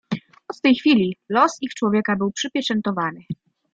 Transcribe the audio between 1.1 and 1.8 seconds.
los ich